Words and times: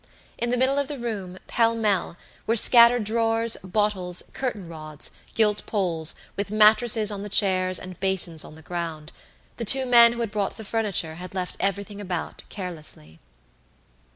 In 0.39 0.49
the 0.49 0.57
middle 0.57 0.79
of 0.79 0.87
the 0.87 0.97
room, 0.97 1.37
pell 1.45 1.75
mell, 1.75 2.17
were 2.47 2.55
scattered 2.55 3.03
drawers, 3.03 3.55
bottles, 3.57 4.23
curtain 4.33 4.67
rods, 4.67 5.11
gilt 5.35 5.63
poles, 5.67 6.15
with 6.35 6.49
mattresses 6.49 7.11
on 7.11 7.21
the 7.21 7.29
chairs 7.29 7.77
and 7.77 7.99
basins 7.99 8.43
on 8.43 8.55
the 8.55 8.63
ground 8.63 9.11
the 9.57 9.63
two 9.63 9.85
men 9.85 10.13
who 10.13 10.21
had 10.21 10.31
brought 10.31 10.57
the 10.57 10.65
furniture 10.65 11.13
had 11.21 11.35
left 11.35 11.55
everything 11.59 12.01
about 12.01 12.41
carelessly. 12.49 13.19